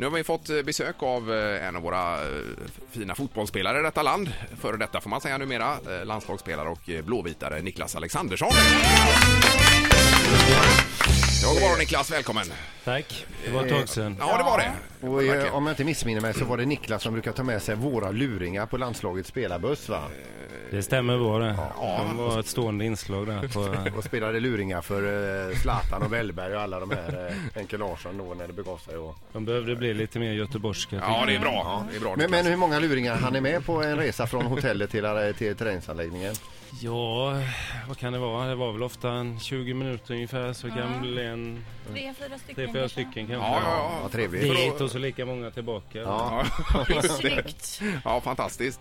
Nu 0.00 0.06
har 0.06 0.10
vi 0.10 0.24
fått 0.24 0.50
eh, 0.50 0.62
besök 0.62 1.02
av 1.02 1.32
eh, 1.32 1.66
en 1.66 1.76
av 1.76 1.82
våra 1.82 2.14
eh, 2.14 2.28
fina 2.90 3.14
fotbollsspelare 3.14 3.80
i 3.80 3.82
detta 3.82 4.02
land. 4.02 4.32
Före 4.60 4.76
detta 4.76 5.00
får 5.00 5.10
man 5.10 5.20
säga 5.20 5.38
numera. 5.38 5.76
Landslagsspelare 6.04 6.68
och 6.68 6.90
blåvitare 7.04 7.62
Niklas 7.62 7.96
Alexandersson. 7.96 8.50
Ja, 11.42 11.52
god 11.52 11.60
morgon 11.60 11.78
Niklas, 11.78 12.10
välkommen. 12.10 12.44
Tack, 12.84 13.26
det 13.44 13.50
var 13.50 13.62
ett 13.62 13.70
tag 13.70 13.88
sedan. 13.88 14.16
Ja, 14.18 14.38
det 14.38 14.44
var 14.44 14.58
det. 14.58 14.72
Och 15.06 15.24
eh, 15.24 15.54
om 15.54 15.66
jag 15.66 15.72
inte 15.72 15.84
missminner 15.84 16.20
mig 16.20 16.34
så 16.34 16.44
var 16.44 16.56
det 16.56 16.66
Niklas 16.66 17.02
som 17.02 17.12
brukar 17.12 17.32
ta 17.32 17.42
med 17.42 17.62
sig 17.62 17.74
våra 17.74 18.10
luringar 18.10 18.66
på 18.66 18.76
landslagets 18.76 19.28
spelarbuss 19.28 19.88
va? 19.88 20.02
Det 20.70 20.82
stämmer 20.82 21.18
bra 21.18 21.38
det. 21.38 21.56
De 21.98 22.16
var 22.16 22.40
ett 22.40 22.46
stående 22.46 22.84
inslag 22.84 23.26
där 23.26 23.48
på... 23.48 23.74
Och 23.98 24.04
spelade 24.04 24.40
luringar 24.40 24.80
för 24.82 25.02
eh, 25.50 25.56
Zlatan 25.56 26.02
och 26.02 26.12
Wellberg 26.12 26.54
och 26.56 26.60
alla 26.62 26.80
de 26.80 26.90
här 26.90 27.26
eh, 27.28 27.36
Henke 27.54 27.76
Larsson 27.78 28.18
då 28.18 28.34
när 28.34 28.46
det 28.46 28.52
begav 28.52 28.76
sig. 28.76 28.96
Och... 28.96 29.16
De 29.32 29.44
behövde 29.44 29.76
bli 29.76 29.94
lite 29.94 30.18
mer 30.18 30.32
göteborgska. 30.32 30.96
Ja, 30.96 31.24
det 31.26 31.34
är 31.34 31.40
bra. 31.40 31.86
Det 31.90 31.96
är 31.96 32.00
bra 32.00 32.14
Men, 32.16 32.30
men 32.30 32.46
hur 32.46 32.56
många 32.56 32.78
luringar 32.78 33.14
han 33.16 33.36
är 33.36 33.40
med 33.40 33.66
på 33.66 33.82
en 33.82 33.96
resa 33.96 34.26
från 34.26 34.46
hotellet 34.46 34.90
till, 34.90 35.04
eh, 35.04 35.12
till 35.38 35.56
träningsanläggningen? 35.56 36.34
Ja, 36.80 37.34
vad 37.88 37.98
kan 37.98 38.12
det 38.12 38.18
vara? 38.18 38.46
Det 38.48 38.54
var 38.54 38.72
väl 38.72 38.82
ofta 38.82 39.10
en 39.10 39.40
20 39.40 39.74
minuter 39.74 40.14
ungefär 40.14 40.52
så 40.52 40.68
kan 40.70 41.00
bli 41.00 41.26
en 41.26 41.64
Tre, 41.92 42.14
fyra 42.18 42.38
stycken 42.38 42.54
tre, 42.54 42.66
fyra 42.66 42.72
kanske. 42.80 42.88
stycken 42.88 43.26
kanske. 43.26 43.34
Ja, 43.34 43.60
ja, 43.64 43.70
Ja, 43.92 43.98
ja. 44.02 44.08
trevligt. 44.08 44.42
Dit 44.42 44.80
och 44.80 44.90
så 44.90 44.98
lika 44.98 45.26
många 45.26 45.50
tillbaka. 45.50 45.98
Ja. 45.98 46.44
Snyggt. 47.20 47.80
ja, 48.04 48.20
fantastiskt. 48.20 48.80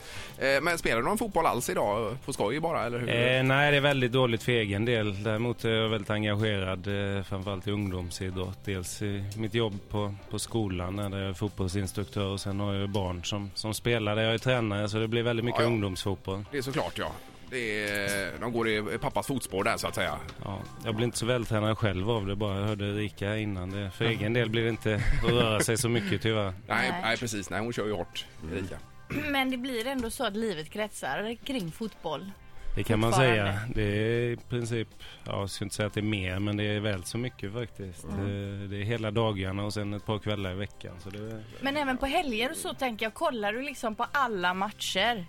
Men 0.62 0.78
spelar 0.78 0.98
du 0.98 1.04
någon 1.04 1.18
fotboll 1.18 1.46
alls 1.46 1.70
idag? 1.70 1.79
På 2.26 2.34
skoj 2.34 2.60
bara, 2.60 2.86
eller 2.86 3.00
hur? 3.00 3.10
Eh, 3.10 3.44
nej, 3.44 3.72
det 3.72 3.78
är 3.78 3.82
väldigt 3.82 4.12
dåligt 4.12 4.44
för 4.44 4.52
egen 4.52 4.86
del. 4.86 5.24
Däremot 5.24 5.66
är 5.66 5.70
jag 5.70 5.90
väldigt 5.90 6.10
engagerad 6.10 6.88
eh, 7.18 7.24
framförallt 7.24 7.68
i 7.68 7.72
ungdomsidrott. 7.72 8.60
Dels 8.66 9.02
i 9.02 9.24
mitt 9.38 9.54
jobb 9.54 9.80
på, 9.90 10.16
på 10.30 10.40
skolan 10.40 10.96
där 10.96 11.20
jag 11.20 11.30
är 11.30 11.34
fotbollsinstruktör 11.34 12.26
och 12.28 12.40
sen 12.42 12.60
har 12.60 12.74
jag 12.74 12.82
ju 12.82 12.88
barn 12.88 13.24
som, 13.24 13.52
som 13.56 13.74
spelar 13.74 14.16
där 14.16 14.24
jag 14.24 14.34
är 14.34 14.38
tränare 14.38 14.90
så 14.90 14.98
det 14.98 15.08
blir 15.08 15.24
väldigt 15.24 15.46
mycket 15.46 15.60
Ja, 15.60 15.66
ja. 15.66 15.72
ungdomsfotboll. 15.72 16.46
Det 16.52 16.58
är 16.58 16.62
såklart, 16.62 16.98
ja. 16.98 17.12
Det 17.52 17.90
är, 17.90 18.32
de 18.42 18.52
går 18.52 18.70
i 18.70 18.98
pappas 19.02 19.28
fotspår 19.28 19.64
där, 19.64 19.78
så 19.78 19.88
att 19.88 19.96
säga. 19.96 20.16
Ja, 20.44 20.60
jag 20.86 20.96
blir 20.96 21.06
inte 21.06 21.18
så 21.18 21.26
vältränad 21.26 21.78
själv 21.78 22.10
av 22.12 22.26
det 22.28 22.36
bara. 22.36 22.60
Jag 22.60 22.68
hörde 22.68 22.86
Erika 22.86 23.38
innan. 23.38 23.70
Det. 23.72 23.92
För 23.92 24.06
egen 24.06 24.34
del 24.34 24.50
blir 24.50 24.64
det 24.64 24.70
inte 24.70 25.02
att 25.24 25.32
röra 25.32 25.60
sig 25.60 25.78
så 25.78 25.90
mycket 25.90 26.22
tyvärr. 26.22 26.54
Nej, 26.68 27.00
Nej. 27.04 27.18
precis. 27.18 27.50
Nej, 27.50 27.60
hon 27.60 27.74
kör 27.74 27.86
ju 27.86 27.94
hårt, 27.94 28.26
Erika. 28.54 28.76
Men 29.32 29.52
det 29.52 29.58
blir 29.58 29.88
ändå 29.88 30.10
så 30.10 30.26
att 30.26 30.36
livet 30.36 30.70
kretsar 30.70 31.36
kring 31.46 31.72
fotboll. 31.72 32.32
Det 32.76 32.84
kan 32.84 33.00
man 33.00 33.14
säga. 33.14 33.60
Det 33.76 33.82
är 33.84 34.32
i 34.32 34.38
princip, 34.50 34.88
ja, 35.26 35.40
jag 35.40 35.50
ska 35.50 35.66
inte 35.66 35.76
säga 35.76 35.88
att 35.88 35.94
det 35.94 36.00
är 36.00 36.02
mer, 36.02 36.40
men 36.40 36.58
det 36.58 36.64
är 36.64 36.80
väl 36.80 37.04
så 37.04 37.18
mycket 37.18 37.54
faktiskt. 37.54 38.06
Det, 38.18 38.68
det 38.68 38.78
är 38.78 38.84
hela 38.84 39.12
dagarna 39.12 39.64
och 39.66 39.74
sen 39.74 39.94
ett 39.94 40.06
par 40.06 40.20
kvällar 40.20 40.52
i 40.52 40.56
veckan. 40.56 40.96
Så 41.04 41.10
det, 41.10 41.44
Men 41.62 41.78
även 41.78 41.98
på 41.98 42.06
helger 42.06 42.52
och 42.52 42.58
så 42.58 42.74
tänker 42.74 43.06
jag, 43.06 43.14
kollar 43.14 43.54
du 43.54 43.62
liksom 43.62 43.96
på 43.96 44.06
alla 44.12 44.54
matcher? 44.54 45.26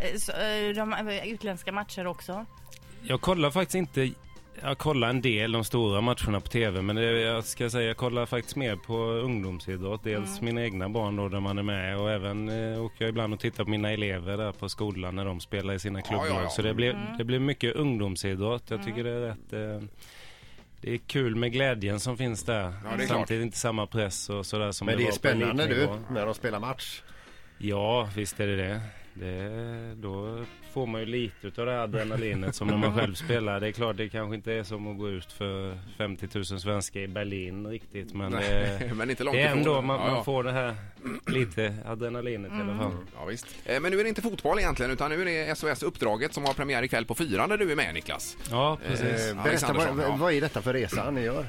Eh, 0.00 0.16
Så, 0.18 0.32
eh, 0.32 0.74
de 0.74 0.92
eh, 0.92 1.28
utländska 1.28 1.72
matcher 1.72 2.06
också? 2.06 2.46
jag 3.02 3.20
kollar 3.20 3.50
faktiskt 3.50 3.74
inte 3.74 4.10
jag 4.62 4.78
kollar 4.78 5.08
en 5.10 5.20
del 5.20 5.52
de 5.52 5.64
stora 5.64 6.00
matcherna 6.00 6.40
på 6.40 6.48
tv 6.48 6.82
men 6.82 6.96
det, 6.96 7.02
jag 7.20 7.44
ska 7.44 7.70
säga 7.70 7.88
jag 7.88 7.96
kollar 7.96 8.26
faktiskt 8.26 8.56
mer 8.56 8.76
på 8.76 8.94
ungdomsidrott. 9.02 10.04
Dels 10.04 10.40
mina 10.40 10.62
egna 10.62 10.88
barn 10.88 11.16
då 11.16 11.28
där 11.28 11.40
man 11.40 11.58
är 11.58 11.62
med 11.62 11.98
och 11.98 12.10
även 12.10 12.48
eh, 12.74 12.84
åker 12.84 13.04
jag 13.04 13.08
ibland 13.08 13.34
och 13.34 13.40
tittar 13.40 13.64
på 13.64 13.70
mina 13.70 13.90
elever 13.92 14.36
där 14.36 14.52
på 14.52 14.68
skolan 14.68 15.16
när 15.16 15.24
de 15.24 15.40
spelar 15.40 15.74
i 15.74 15.78
sina 15.78 16.02
klubblag. 16.02 16.28
ja, 16.30 16.42
ja. 16.42 16.48
Så 16.48 16.62
det 16.62 16.74
blir, 16.74 17.14
det 17.18 17.24
blir 17.24 17.38
mycket 17.38 17.74
ungdomsidrott. 17.76 18.70
Jag 18.70 18.84
tycker 18.84 19.04
det 19.04 19.10
är 19.10 19.20
rätt 19.20 19.52
eh, 19.52 19.88
det 20.80 20.94
är 20.94 20.98
kul 20.98 21.36
med 21.36 21.52
glädjen 21.52 22.00
som 22.00 22.16
finns 22.16 22.44
där. 22.44 22.62
Ja, 22.62 22.96
det 22.96 23.02
är 23.02 23.06
Samtidigt 23.06 23.08
klart. 23.08 23.30
inte 23.30 23.58
samma 23.58 23.86
press 23.86 24.30
och 24.30 24.46
sådär 24.46 24.72
som 24.72 24.86
Men 24.86 24.96
det 24.96 25.02
är 25.02 25.04
var 25.04 25.10
på 25.10 25.16
spännande 25.16 25.64
elitnivå. 25.64 25.96
när 26.10 26.26
de 26.26 26.34
spelar 26.34 26.60
match. 26.60 27.02
Ja, 27.58 28.08
visst 28.16 28.40
är 28.40 28.46
det 28.46 28.56
det. 28.56 28.80
det. 29.14 29.94
Då 29.94 30.29
får 30.72 30.86
man 30.86 31.00
ju 31.00 31.06
lite 31.06 31.60
av 31.60 31.66
det 31.66 31.72
här 31.72 31.78
adrenalinet 31.78 32.54
som 32.54 32.68
när 32.68 32.76
man 32.76 32.94
själv 32.98 33.14
spelar. 33.14 33.60
Det 33.60 33.66
är 33.68 33.72
klart, 33.72 33.96
det 33.96 34.08
kanske 34.08 34.34
inte 34.34 34.52
är 34.52 34.62
som 34.62 34.88
att 34.92 34.98
gå 34.98 35.08
ut 35.08 35.32
för 35.32 35.78
50 35.98 36.28
000 36.34 36.44
svenskar 36.44 37.00
i 37.00 37.08
Berlin 37.08 37.66
riktigt. 37.66 38.14
Men 38.14 38.32
det, 38.32 38.38
Nej, 38.80 38.90
men 38.94 39.10
inte 39.10 39.24
långt 39.24 39.36
det 39.36 39.42
är 39.42 39.50
ändå, 39.50 39.82
man, 39.82 40.00
Ja, 40.00 40.06
ja. 40.08 40.14
man 40.14 40.24
får 40.24 40.44
det 40.44 40.52
här 40.52 40.74
lite 41.26 41.74
adrenalinet 41.86 42.52
i 42.52 42.54
alla 42.54 42.76
fall. 42.78 42.92
Ja, 43.18 43.24
visst. 43.24 43.46
Eh, 43.64 43.80
Men 43.80 43.92
nu 43.92 43.98
är 44.00 44.02
det 44.02 44.08
inte 44.08 44.22
fotboll 44.22 44.58
egentligen, 44.58 44.92
utan 44.92 45.10
nu 45.10 45.20
är 45.20 45.24
det 45.24 45.54
SOS-uppdraget 45.58 46.34
som 46.34 46.44
har 46.44 46.54
premiär 46.54 46.82
ikväll 46.82 47.04
på 47.06 47.14
fyran 47.14 47.48
där 47.48 47.56
du 47.58 47.72
är 47.72 47.76
med, 47.76 47.94
Niklas. 47.94 48.36
Ja, 48.50 48.78
precis. 48.88 49.30
Eh, 49.30 49.42
berätta, 49.44 49.72
vad, 49.72 50.18
vad 50.18 50.32
är 50.32 50.40
detta 50.40 50.62
för 50.62 50.72
resa 50.72 51.10
ni 51.10 51.20
gör? 51.20 51.46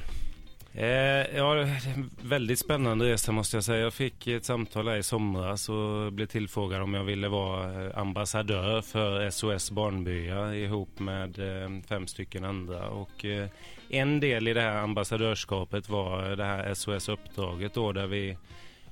Eh, 0.74 1.36
ja, 1.36 1.66
väldigt 2.22 2.58
spännande 2.58 3.04
resa 3.12 3.32
måste 3.32 3.56
jag 3.56 3.64
säga. 3.64 3.78
Jag 3.82 3.94
fick 3.94 4.26
ett 4.26 4.44
samtal 4.44 4.88
här 4.88 4.96
i 4.96 5.02
somras 5.02 5.68
och 5.68 6.12
blev 6.12 6.26
tillfrågad 6.26 6.82
om 6.82 6.94
jag 6.94 7.04
ville 7.04 7.28
vara 7.28 7.84
eh, 7.86 7.98
ambassadör 7.98 8.80
för 8.82 9.30
SOS 9.30 9.70
Barnbyar 9.70 10.52
ihop 10.54 10.98
med 10.98 11.38
eh, 11.62 11.70
fem 11.88 12.06
stycken 12.06 12.44
andra. 12.44 12.88
Och 12.88 13.24
eh, 13.24 13.48
en 13.88 14.20
del 14.20 14.48
i 14.48 14.52
det 14.54 14.60
här 14.60 14.76
ambassadörskapet 14.76 15.88
var 15.88 16.36
det 16.36 16.44
här 16.44 16.74
SOS-uppdraget 16.74 17.74
då 17.74 17.92
där 17.92 18.06
vi 18.06 18.36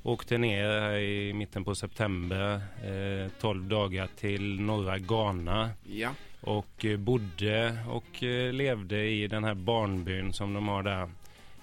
åkte 0.03 0.39
ner 0.39 0.81
här 0.81 0.97
i 0.99 1.33
mitten 1.33 1.65
på 1.65 1.75
september, 1.75 2.61
eh, 2.85 3.31
12 3.41 3.69
dagar 3.69 4.09
till 4.17 4.61
norra 4.61 4.99
Ghana 4.99 5.71
Ja. 5.85 6.11
och 6.41 6.85
eh, 6.85 6.97
bodde 6.97 7.79
och 7.89 8.23
levde 8.53 9.05
i 9.07 9.27
den 9.27 9.45
här 9.45 9.55
barnbyn 9.55 10.33
som 10.33 10.55
de 10.55 10.69
har 10.69 10.83
där. 10.83 11.09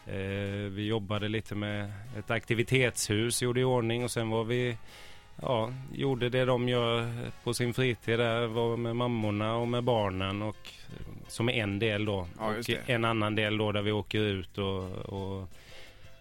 Eh, 0.08 0.70
Vi 0.72 0.86
jobbade 0.88 1.28
lite 1.28 1.56
med 1.56 1.92
ett 2.18 2.32
aktivitetshus, 2.32 3.42
gjorde 3.42 3.60
i 3.60 3.64
ordning 3.64 4.04
och 4.04 4.12
sen 4.12 4.30
var 4.30 4.44
vi 4.44 4.78
Ja, 5.42 5.74
gjorde 5.94 6.30
det 6.30 6.46
de 6.46 6.70
gör 6.70 7.12
på 7.44 7.54
sin 7.54 7.74
fritid 7.74 8.20
där, 8.20 8.48
var 8.48 8.78
med 8.78 8.96
mammorna 8.96 9.56
och 9.56 9.68
med 9.68 9.84
barnen 9.84 10.42
och 10.42 10.70
som 11.28 11.50
en 11.50 11.80
del 11.80 12.06
då. 12.06 12.28
Ja, 12.40 12.46
och 12.58 12.90
en 12.90 13.06
annan 13.06 13.36
del 13.36 13.58
då 13.58 13.72
där 13.72 13.82
vi 13.82 13.92
åker 13.92 14.20
ut 14.20 14.58
och, 14.58 14.84
och 14.92 15.50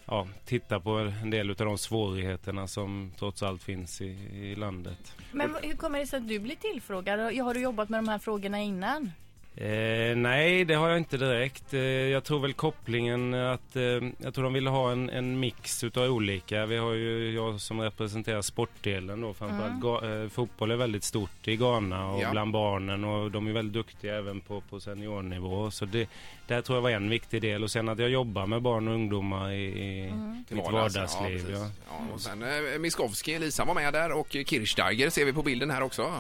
ja, 0.07 0.29
tittar 0.45 0.81
på 0.81 0.91
en 0.91 1.31
del 1.31 1.51
av 1.51 1.57
de 1.57 1.79
svårigheterna 1.79 2.67
som 2.69 3.13
trots 3.19 3.43
allt 3.43 3.63
finns 3.63 4.01
i, 4.01 4.07
i 4.33 4.55
landet. 4.55 5.15
Men 5.33 5.57
hur 5.63 5.77
kommer 5.77 5.99
det 5.99 6.07
sig 6.07 6.17
att 6.17 6.29
du 6.29 6.39
blir 6.39 6.57
tillfrågad? 6.57 7.21
Har 7.21 7.55
du 7.55 7.61
jobbat 7.61 7.89
med 7.89 7.99
de 7.99 8.09
här 8.09 8.19
frågorna 8.19 8.61
innan? 8.63 9.11
Eh, 9.59 10.17
nej, 10.17 10.65
det 10.65 10.75
har 10.75 10.89
jag 10.89 10.99
inte 10.99 11.17
direkt. 11.17 11.75
Eh, 11.75 11.81
jag 11.81 12.25
tror 12.25 12.41
väl 12.41 12.53
kopplingen 12.53 13.34
att 13.34 13.77
eh, 13.77 13.83
jag 14.19 14.34
tror 14.34 14.44
de 14.44 14.53
ville 14.53 14.71
ha 14.71 14.93
en, 14.93 15.11
en 15.11 15.41
mix 15.41 15.84
utav 15.84 16.05
olika. 16.11 16.67
Vi 16.67 16.77
har 16.77 16.93
ju 16.93 17.31
jag 17.34 17.61
som 17.61 17.81
representerar 17.81 18.43
sportdelen 18.43 19.21
då 19.21 19.34
framförallt. 19.34 19.83
Ga- 19.83 20.22
eh, 20.25 20.28
fotboll 20.28 20.71
är 20.71 20.77
väldigt 20.77 21.05
stort 21.05 21.49
i 21.49 21.56
Ghana 21.56 22.11
och 22.11 22.22
Ja. 22.22 22.31
bland 22.31 22.53
barnen 22.53 23.05
och 23.05 23.31
de 23.31 23.47
är 23.47 23.53
väldigt 23.53 23.72
duktiga 23.75 24.17
även 24.17 24.41
på, 24.41 24.61
på 24.61 24.81
seniornivå. 24.81 25.71
Så 25.71 25.84
det 25.84 26.09
där 26.47 26.62
tror 26.62 26.77
jag 26.77 26.83
var 26.83 26.91
en 26.91 27.11
viktig 27.11 27.43
del 27.43 27.62
och 27.62 27.71
sen 27.71 27.88
att 27.88 27.99
jag 27.99 28.11
jobbar 28.11 28.47
med 28.47 28.62
barn 28.62 28.88
och 28.88 28.94
ungdomar 28.94 29.50
i, 29.50 29.65
i 29.65 30.12
Till 30.49 30.56
mitt 30.56 30.65
vardags, 30.67 30.97
vardagsliv. 30.97 31.47
Ja, 31.53 31.59
Ja, 31.59 31.69
ja, 31.91 32.15
och 32.15 32.21
sen 32.21 32.43
eh, 32.43 32.78
Miskovsky, 32.78 33.33
Elisa 33.33 33.65
var 33.65 33.75
med 33.75 33.93
där 33.93 34.12
och 34.12 34.28
Kirchsteiger 34.31 35.11
ser 35.11 35.25
vi 35.25 35.33
på 35.33 35.43
bilden 35.43 35.71
här 35.71 35.83
också. 35.83 36.12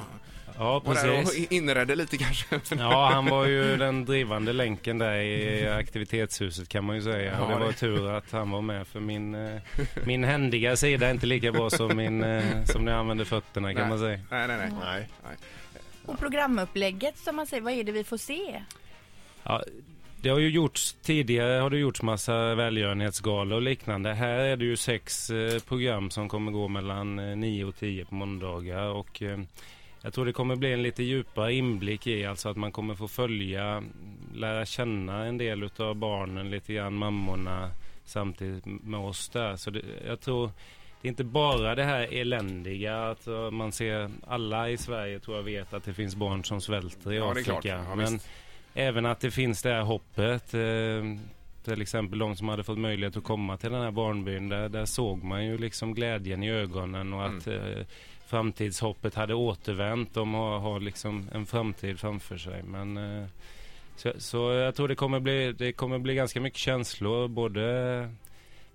Ja 0.58 0.82
där 0.84 1.10
och 1.18 1.24
precis. 1.24 1.50
inredde 1.52 1.94
lite 1.94 2.16
kanske. 2.16 2.60
Ja, 2.78 3.10
han 3.12 3.26
var 3.26 3.46
ju 3.46 3.76
den 3.76 4.04
drivande 4.04 4.52
länken 4.52 4.98
där 4.98 5.14
i 5.16 5.68
aktivitetshuset 5.68 6.68
kan 6.68 6.84
man 6.84 6.96
ju 6.96 7.02
säga. 7.02 7.32
Ja, 7.40 7.46
det 7.54 7.54
var 7.60 7.66
det- 7.66 7.72
tur 7.72 8.10
att 8.10 8.30
han 8.32 8.50
var 8.50 8.60
med 8.62 8.86
för 8.86 9.00
min, 9.00 9.34
eh, 9.34 9.60
min 10.06 10.24
händiga 10.24 10.76
sida 10.76 11.06
är 11.06 11.10
inte 11.10 11.26
lika 11.26 11.52
bra 11.52 11.70
som, 11.70 11.96
min, 11.96 12.24
eh, 12.24 12.44
som 12.64 12.84
när 12.84 12.92
jag 12.92 12.98
använder 12.98 13.24
fötterna 13.24 13.72
kan 13.74 13.80
Nej. 13.80 13.88
man 13.90 13.98
säga. 13.98 14.20
Nej, 14.30 14.48
nej, 14.48 14.56
nej. 14.58 14.70
Nej. 15.24 15.36
Och 16.06 16.18
programupplägget 16.18 17.18
som 17.18 17.36
man 17.36 17.46
säger, 17.46 17.62
vad 17.62 17.72
är 17.72 17.84
det 17.84 17.92
vi 17.92 18.04
får 18.04 18.16
se? 18.16 18.62
Ja, 19.42 19.62
det 20.22 20.28
har 20.28 20.38
ju 20.38 20.48
gjorts 20.50 20.96
tidigare 21.02 21.60
har 21.60 21.70
det 21.70 21.78
gjorts 21.78 22.02
massa 22.02 22.54
välgörenhetsgalor 22.54 23.56
och 23.56 23.62
liknande. 23.62 24.12
Här 24.14 24.38
är 24.38 24.56
det 24.56 24.64
ju 24.64 24.76
sex 24.76 25.30
eh, 25.30 25.58
program 25.60 26.10
som 26.10 26.28
kommer 26.28 26.52
gå 26.52 26.68
mellan 26.68 27.18
eh, 27.18 27.36
9 27.36 27.64
och 27.64 27.76
10 27.76 28.04
på 28.04 28.14
måndagar 28.14 28.82
och 28.86 29.22
eh, 29.22 29.38
jag 30.06 30.12
tror 30.14 30.26
det 30.26 30.32
kommer 30.32 30.56
bli 30.56 30.72
en 30.72 30.82
lite 30.82 31.02
djupare 31.02 31.54
inblick 31.54 32.06
i 32.06 32.26
alltså 32.26 32.48
att 32.48 32.56
man 32.56 32.72
kommer 32.72 32.94
få 32.94 33.08
följa, 33.08 33.82
lära 34.34 34.66
känna 34.66 35.24
en 35.24 35.38
del 35.38 35.62
utav 35.62 35.94
barnen 35.94 36.50
lite 36.50 36.72
grann, 36.74 36.94
mammorna 36.94 37.70
samtidigt 38.04 38.64
med 38.66 39.00
oss 39.00 39.28
där. 39.28 39.56
Så 39.56 39.70
det, 39.70 39.82
jag 40.06 40.20
tror 40.20 40.50
det 41.02 41.08
är 41.08 41.10
inte 41.10 41.24
bara 41.24 41.74
det 41.74 41.84
här 41.84 42.08
eländiga 42.14 43.08
att 43.10 43.26
eh, 43.26 43.50
man 43.50 43.72
ser, 43.72 44.10
alla 44.26 44.70
i 44.70 44.76
Sverige 44.76 45.18
tror 45.20 45.36
jag 45.36 45.44
vet 45.44 45.72
att 45.74 45.84
det 45.84 45.94
finns 45.94 46.16
barn 46.16 46.44
som 46.44 46.60
svälter 46.60 47.12
i 47.12 47.16
Ja, 47.16 47.30
Afrika. 47.30 47.60
Ja, 47.64 47.94
Men 47.94 48.12
visst. 48.12 48.28
även 48.74 49.06
att 49.06 49.20
det 49.20 49.30
finns 49.30 49.62
det 49.62 49.70
här 49.72 49.82
hoppet. 49.82 50.54
Eh, 50.54 50.60
till 51.72 51.82
exempel 51.82 52.18
de 52.18 52.36
som 52.36 52.48
hade 52.48 52.64
fått 52.64 52.78
möjlighet 52.78 53.16
att 53.16 53.24
komma 53.24 53.56
till 53.56 53.70
den 53.72 53.82
här 53.82 53.90
barnbyn. 53.90 54.48
Där, 54.48 54.68
där 54.68 54.84
såg 54.84 55.24
man 55.24 55.44
ju 55.46 55.58
liksom 55.58 55.94
glädjen 55.94 56.42
i 56.42 56.50
ögonen 56.50 57.12
och 57.12 57.26
att 57.26 57.46
Mm. 57.46 57.78
eh, 57.78 57.86
framtidshoppet 58.26 59.14
hade 59.14 59.34
återvänt. 59.34 60.14
De 60.14 60.34
har, 60.34 60.58
har 60.58 60.80
liksom 60.80 61.28
en 61.34 61.46
framtid 61.46 62.00
framför 62.00 62.36
sig. 62.36 62.62
Men, 62.62 62.96
eh, 62.96 63.26
så, 63.96 64.12
så 64.18 64.52
jag 64.52 64.74
tror 64.74 64.88
det 64.88 64.94
kommer, 64.94 65.20
bli, 65.20 65.52
det 65.52 65.72
kommer 65.72 65.98
bli 65.98 66.14
ganska 66.14 66.40
mycket 66.40 66.58
känslor. 66.58 67.28
Både 67.28 68.08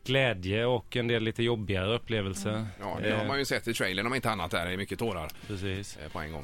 glädje 0.06 0.66
och 0.66 0.96
en 0.98 1.08
del 1.08 1.24
lite 1.24 1.44
jobbigare 1.44 1.96
upplevelser. 1.96 2.66
Ja, 2.80 2.98
det 3.04 3.12
har 3.16 3.26
man 3.26 3.40
ju 3.40 3.46
sett 3.46 3.68
i 3.68 3.74
trailern 3.74 4.08
om 4.08 4.16
inte 4.16 4.30
annat. 4.32 4.52
Där 4.52 4.66
är 4.66 4.78
mycket 4.78 5.00
tårar 5.00 5.28
Precis. 5.48 5.98
eh, 6.06 6.12
på 6.12 6.20
en 6.20 6.32
gång. 6.32 6.44